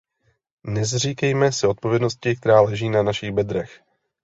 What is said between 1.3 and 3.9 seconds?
se odpovědnosti, která leží na našich bedrech.